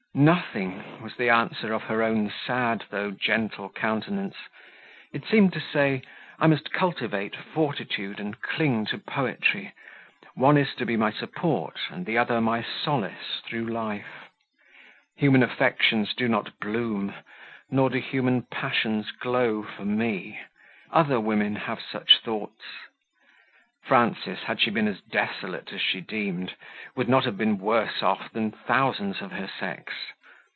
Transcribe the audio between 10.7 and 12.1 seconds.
to be my support and